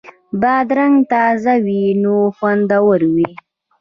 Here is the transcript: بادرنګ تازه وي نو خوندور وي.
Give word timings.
بادرنګ 0.41 0.95
تازه 1.11 1.55
وي 1.65 1.83
نو 2.01 2.15
خوندور 2.35 2.99
وي. 3.15 3.29